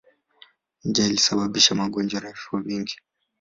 Njaa 0.85 1.05
ilisababisha 1.07 1.75
magonjwa 1.75 2.21
na 2.21 2.31
vifo 2.31 2.57
vingi. 2.57 2.95